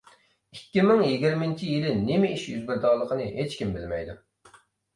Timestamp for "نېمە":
2.07-2.33